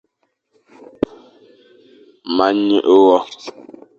Ma 2.35 2.47
nyeghe 2.65 2.95
wa. 3.07 3.19